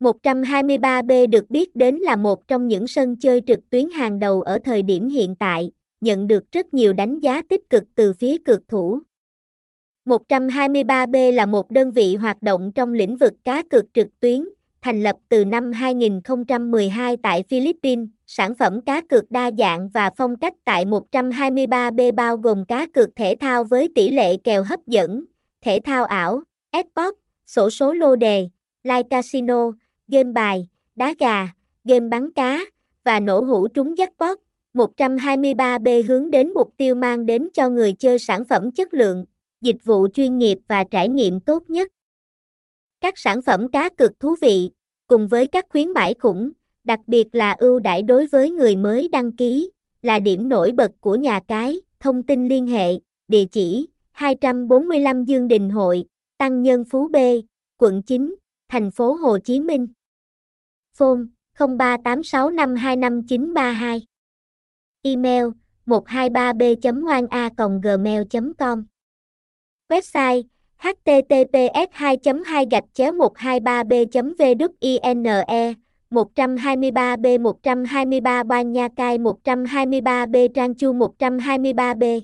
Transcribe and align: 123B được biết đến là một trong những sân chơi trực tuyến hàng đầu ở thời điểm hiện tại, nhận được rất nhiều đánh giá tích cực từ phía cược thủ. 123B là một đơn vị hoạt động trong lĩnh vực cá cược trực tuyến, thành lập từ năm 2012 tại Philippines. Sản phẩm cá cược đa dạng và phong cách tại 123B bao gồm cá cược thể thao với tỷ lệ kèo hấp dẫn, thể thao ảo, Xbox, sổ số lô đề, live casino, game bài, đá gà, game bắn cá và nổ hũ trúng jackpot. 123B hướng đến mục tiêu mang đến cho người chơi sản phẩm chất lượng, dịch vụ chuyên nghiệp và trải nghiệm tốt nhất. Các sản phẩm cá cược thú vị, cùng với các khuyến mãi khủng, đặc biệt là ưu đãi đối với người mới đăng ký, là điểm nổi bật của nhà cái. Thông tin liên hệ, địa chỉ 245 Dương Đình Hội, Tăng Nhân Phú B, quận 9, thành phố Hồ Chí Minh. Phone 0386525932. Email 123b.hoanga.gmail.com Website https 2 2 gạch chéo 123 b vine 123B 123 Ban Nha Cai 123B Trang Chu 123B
123B 0.00 1.30
được 1.30 1.50
biết 1.50 1.76
đến 1.76 1.96
là 1.96 2.16
một 2.16 2.48
trong 2.48 2.68
những 2.68 2.86
sân 2.86 3.16
chơi 3.16 3.42
trực 3.46 3.70
tuyến 3.70 3.90
hàng 3.90 4.18
đầu 4.18 4.42
ở 4.42 4.58
thời 4.64 4.82
điểm 4.82 5.08
hiện 5.08 5.34
tại, 5.34 5.70
nhận 6.00 6.26
được 6.26 6.52
rất 6.52 6.74
nhiều 6.74 6.92
đánh 6.92 7.20
giá 7.20 7.42
tích 7.48 7.70
cực 7.70 7.84
từ 7.94 8.12
phía 8.12 8.36
cược 8.38 8.68
thủ. 8.68 8.98
123B 10.06 11.32
là 11.32 11.46
một 11.46 11.70
đơn 11.70 11.90
vị 11.90 12.16
hoạt 12.16 12.42
động 12.42 12.72
trong 12.74 12.92
lĩnh 12.92 13.16
vực 13.16 13.32
cá 13.44 13.62
cược 13.70 13.84
trực 13.94 14.08
tuyến, 14.20 14.48
thành 14.82 15.02
lập 15.02 15.16
từ 15.28 15.44
năm 15.44 15.72
2012 15.72 17.16
tại 17.22 17.44
Philippines. 17.48 18.08
Sản 18.26 18.54
phẩm 18.54 18.80
cá 18.80 19.00
cược 19.00 19.30
đa 19.30 19.50
dạng 19.58 19.88
và 19.88 20.10
phong 20.16 20.36
cách 20.36 20.54
tại 20.64 20.84
123B 20.84 22.12
bao 22.12 22.36
gồm 22.36 22.64
cá 22.64 22.86
cược 22.86 23.08
thể 23.16 23.34
thao 23.40 23.64
với 23.64 23.88
tỷ 23.94 24.10
lệ 24.10 24.36
kèo 24.36 24.62
hấp 24.62 24.86
dẫn, 24.86 25.24
thể 25.62 25.80
thao 25.84 26.04
ảo, 26.04 26.42
Xbox, 26.72 27.14
sổ 27.46 27.70
số 27.70 27.92
lô 27.92 28.16
đề, 28.16 28.48
live 28.84 29.02
casino, 29.02 29.72
game 30.08 30.32
bài, 30.32 30.68
đá 30.96 31.14
gà, 31.18 31.48
game 31.84 32.08
bắn 32.08 32.32
cá 32.32 32.60
và 33.04 33.20
nổ 33.20 33.40
hũ 33.40 33.68
trúng 33.68 33.94
jackpot. 33.94 34.36
123B 34.74 36.06
hướng 36.08 36.30
đến 36.30 36.52
mục 36.54 36.70
tiêu 36.76 36.94
mang 36.94 37.26
đến 37.26 37.48
cho 37.54 37.68
người 37.68 37.92
chơi 37.92 38.18
sản 38.18 38.44
phẩm 38.44 38.70
chất 38.70 38.94
lượng, 38.94 39.24
dịch 39.60 39.84
vụ 39.84 40.08
chuyên 40.14 40.38
nghiệp 40.38 40.58
và 40.68 40.84
trải 40.84 41.08
nghiệm 41.08 41.40
tốt 41.40 41.62
nhất. 41.70 41.92
Các 43.00 43.18
sản 43.18 43.42
phẩm 43.42 43.68
cá 43.68 43.88
cược 43.88 44.20
thú 44.20 44.34
vị, 44.40 44.70
cùng 45.06 45.28
với 45.28 45.46
các 45.46 45.66
khuyến 45.68 45.90
mãi 45.90 46.14
khủng, 46.18 46.50
đặc 46.84 47.00
biệt 47.06 47.26
là 47.32 47.52
ưu 47.58 47.78
đãi 47.78 48.02
đối 48.02 48.26
với 48.26 48.50
người 48.50 48.76
mới 48.76 49.08
đăng 49.08 49.32
ký, 49.32 49.70
là 50.02 50.18
điểm 50.18 50.48
nổi 50.48 50.72
bật 50.72 50.90
của 51.00 51.14
nhà 51.14 51.40
cái. 51.48 51.80
Thông 52.00 52.22
tin 52.22 52.48
liên 52.48 52.66
hệ, 52.66 52.92
địa 53.28 53.44
chỉ 53.44 53.88
245 54.10 55.24
Dương 55.24 55.48
Đình 55.48 55.70
Hội, 55.70 56.04
Tăng 56.38 56.62
Nhân 56.62 56.84
Phú 56.84 57.08
B, 57.08 57.16
quận 57.78 58.02
9, 58.02 58.34
thành 58.68 58.90
phố 58.90 59.12
Hồ 59.12 59.38
Chí 59.38 59.60
Minh. 59.60 59.86
Phone 60.98 61.26
0386525932. 61.58 64.00
Email 65.06 65.52
123b.hoanga.gmail.com 65.86 68.84
Website 69.90 70.42
https 70.78 72.18
2 72.22 72.44
2 72.44 72.64
gạch 72.70 72.84
chéo 72.94 73.12
123 73.12 73.82
b 73.82 73.92
vine 74.08 75.74
123B 76.10 77.38
123 77.38 78.44
Ban 78.44 78.72
Nha 78.72 78.88
Cai 78.96 79.18
123B 79.18 80.48
Trang 80.54 80.74
Chu 80.74 80.92
123B 80.92 82.20